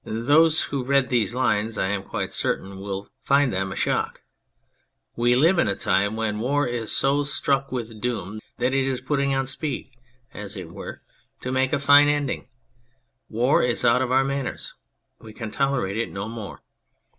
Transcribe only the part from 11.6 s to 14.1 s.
a fine ending. War is out